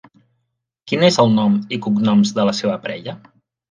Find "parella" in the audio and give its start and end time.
2.85-3.21